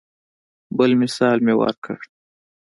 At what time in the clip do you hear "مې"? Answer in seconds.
1.45-1.53